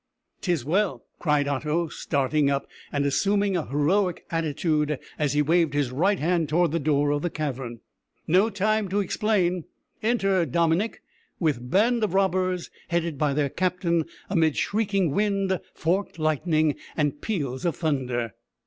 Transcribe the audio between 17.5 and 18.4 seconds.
of thunder!"